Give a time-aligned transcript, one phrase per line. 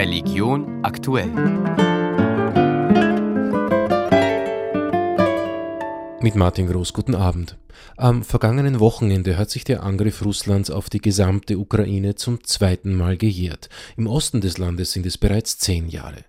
[0.00, 1.28] Religion aktuell.
[6.22, 7.58] Mit Martin Groß, guten Abend.
[7.98, 13.18] Am vergangenen Wochenende hat sich der Angriff Russlands auf die gesamte Ukraine zum zweiten Mal
[13.18, 13.68] gejährt.
[13.98, 16.24] Im Osten des Landes sind es bereits zehn Jahre.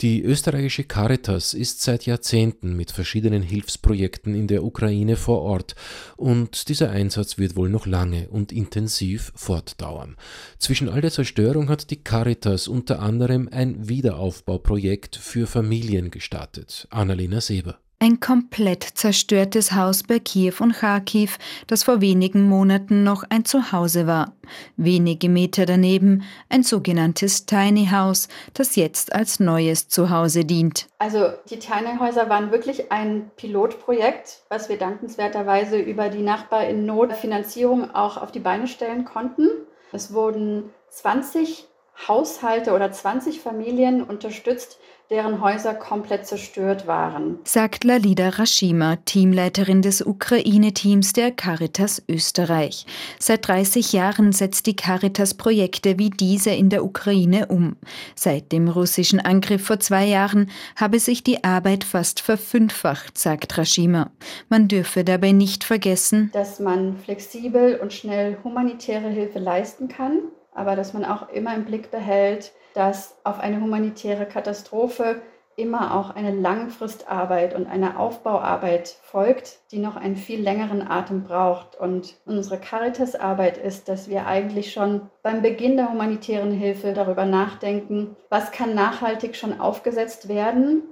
[0.00, 5.74] Die österreichische Caritas ist seit Jahrzehnten mit verschiedenen Hilfsprojekten in der Ukraine vor Ort
[6.16, 10.16] und dieser Einsatz wird wohl noch lange und intensiv fortdauern.
[10.58, 16.86] Zwischen all der Zerstörung hat die Caritas unter anderem ein Wiederaufbauprojekt für Familien gestartet.
[16.90, 17.80] Annalena Seber.
[18.00, 24.06] Ein komplett zerstörtes Haus bei Kiew und Kharkiv, das vor wenigen Monaten noch ein Zuhause
[24.06, 24.34] war.
[24.76, 30.86] Wenige Meter daneben ein sogenanntes Tiny House, das jetzt als neues Zuhause dient.
[31.00, 36.86] Also die Tiny Häuser waren wirklich ein Pilotprojekt, was wir dankenswerterweise über die Nachbar in
[36.86, 39.48] Not Finanzierung auch auf die Beine stellen konnten.
[39.90, 41.66] Es wurden 20
[42.06, 44.78] Haushalte oder 20 Familien unterstützt,
[45.10, 47.38] deren Häuser komplett zerstört waren.
[47.44, 52.84] Sagt Lalida Rashima, Teamleiterin des Ukraine-Teams der Caritas Österreich.
[53.18, 57.76] Seit 30 Jahren setzt die Caritas Projekte wie diese in der Ukraine um.
[58.14, 64.10] Seit dem russischen Angriff vor zwei Jahren habe sich die Arbeit fast verfünffacht, sagt Rashima.
[64.50, 70.20] Man dürfe dabei nicht vergessen, dass man flexibel und schnell humanitäre Hilfe leisten kann
[70.54, 75.22] aber dass man auch immer im Blick behält, dass auf eine humanitäre Katastrophe
[75.58, 81.74] immer auch eine Langfristarbeit und eine Aufbauarbeit folgt, die noch einen viel längeren Atem braucht.
[81.74, 88.14] Und unsere Caritas-Arbeit ist, dass wir eigentlich schon beim Beginn der humanitären Hilfe darüber nachdenken,
[88.28, 90.84] was kann nachhaltig schon aufgesetzt werden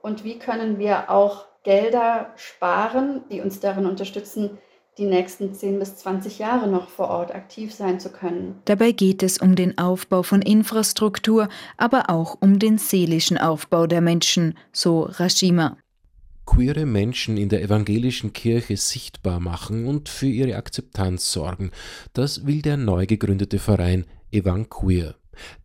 [0.00, 4.56] und wie können wir auch Gelder sparen, die uns darin unterstützen,
[4.98, 8.56] die nächsten 10 bis 20 Jahre noch vor Ort aktiv sein zu können.
[8.64, 14.00] Dabei geht es um den Aufbau von Infrastruktur, aber auch um den seelischen Aufbau der
[14.00, 15.76] Menschen, so Rashima.
[16.46, 21.72] Queere Menschen in der evangelischen Kirche sichtbar machen und für ihre Akzeptanz sorgen,
[22.12, 25.16] das will der neu gegründete Verein Evanqueer.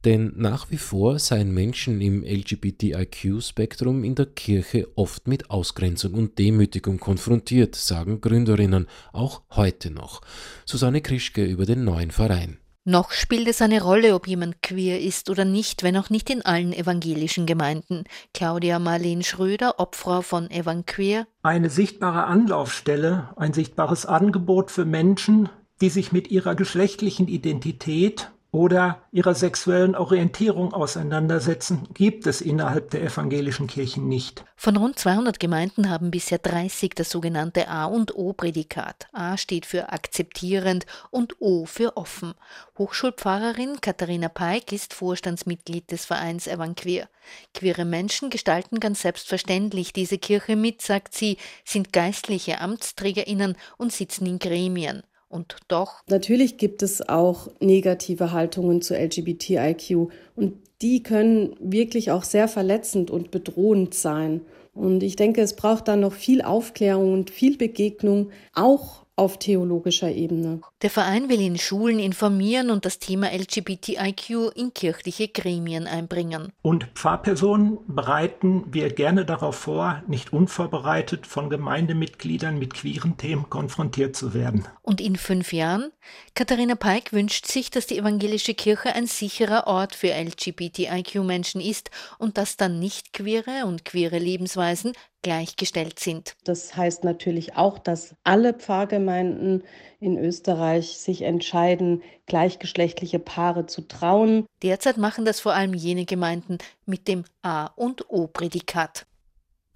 [0.06, 6.40] Denn nach wie vor seien Menschen im LGBTIQ-Spektrum in der Kirche oft mit Ausgrenzung und
[6.40, 10.22] Demütigung konfrontiert, sagen Gründerinnen, auch heute noch.
[10.66, 12.58] Susanne Krischke über den neuen Verein.
[12.84, 16.44] Noch spielt es eine Rolle, ob jemand queer ist oder nicht, wenn auch nicht in
[16.44, 18.06] allen evangelischen Gemeinden.
[18.34, 21.28] Claudia Marleen Schröder, Obfrau von Evanqueer.
[21.44, 25.48] Eine sichtbare Anlaufstelle, ein sichtbares Angebot für Menschen,
[25.80, 33.02] die sich mit ihrer geschlechtlichen Identität oder ihrer sexuellen Orientierung auseinandersetzen, gibt es innerhalb der
[33.02, 34.44] evangelischen Kirchen nicht.
[34.58, 39.08] Von rund 200 Gemeinden haben bisher 30 das sogenannte A und O-Prädikat.
[39.14, 42.34] A steht für akzeptierend und O für offen.
[42.78, 47.08] Hochschulpfarrerin Katharina Peik ist Vorstandsmitglied des Vereins Evanqueer.
[47.54, 54.26] Queere Menschen gestalten ganz selbstverständlich diese Kirche mit, sagt sie, sind geistliche AmtsträgerInnen und sitzen
[54.26, 55.04] in Gremien.
[55.32, 56.04] Und doch.
[56.10, 63.10] Natürlich gibt es auch negative Haltungen zu LGBTIQ und die können wirklich auch sehr verletzend
[63.10, 64.42] und bedrohend sein.
[64.74, 70.12] Und ich denke, es braucht da noch viel Aufklärung und viel Begegnung, auch auf theologischer
[70.12, 70.62] Ebene.
[70.82, 76.52] Der Verein will in Schulen informieren und das Thema LGBTIQ in kirchliche Gremien einbringen.
[76.64, 84.16] Und Pfarrpersonen bereiten wir gerne darauf vor, nicht unvorbereitet von Gemeindemitgliedern mit queeren Themen konfrontiert
[84.16, 84.68] zu werden.
[84.82, 85.92] Und in fünf Jahren?
[86.34, 92.40] Katharina Peik wünscht sich, dass die evangelische Kirche ein sicherer Ort für LGBTIQ-Menschen ist und
[92.40, 96.36] dass dann nicht queere und queere Lebensweisen gleichgestellt sind.
[96.44, 99.64] Das heißt natürlich auch, dass alle Pfarrgemeinden
[100.00, 104.46] in Österreich sich entscheiden, gleichgeschlechtliche Paare zu trauen.
[104.64, 109.06] Derzeit machen das vor allem jene Gemeinden mit dem A und O-Prädikat.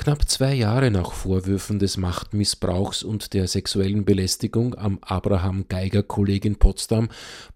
[0.05, 6.45] Knapp zwei Jahre nach Vorwürfen des Machtmissbrauchs und der sexuellen Belästigung am Abraham Geiger Kolleg
[6.45, 7.09] in Potsdam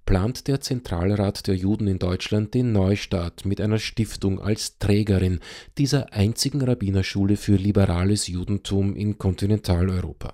[0.07, 5.41] plant der Zentralrat der Juden in Deutschland den Neustart mit einer Stiftung als Trägerin
[5.78, 10.34] dieser einzigen Rabbinerschule für liberales Judentum in Kontinentaleuropa.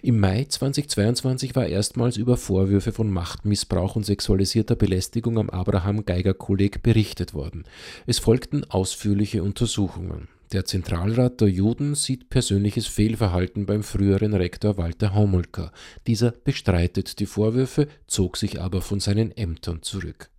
[0.00, 6.34] Im Mai 2022 war erstmals über Vorwürfe von Machtmissbrauch und sexualisierter Belästigung am Abraham Geiger
[6.34, 7.64] Kolleg berichtet worden.
[8.06, 10.28] Es folgten ausführliche Untersuchungen.
[10.52, 15.72] Der Zentralrat der Juden sieht persönliches Fehlverhalten beim früheren Rektor Walter Homolka.
[16.06, 20.30] Dieser bestreitet die Vorwürfe, zog sich aber von seinen Ämtern zurück.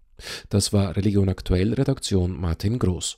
[0.50, 3.18] Das war Religion aktuell Redaktion Martin Groß.